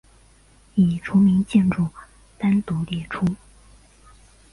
[0.73, 1.87] 已除名建筑
[2.39, 3.23] 单独列出。